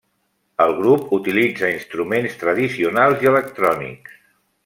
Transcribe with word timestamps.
El 0.63 0.71
grup 0.77 1.11
utilitza 1.17 1.69
instruments 1.75 2.39
tradicionals 2.45 3.23
i 3.27 3.31
electrònics. 3.35 4.19